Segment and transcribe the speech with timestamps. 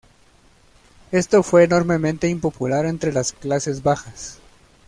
[1.11, 4.39] Esto fue enormemente impopular entre las clases bajas.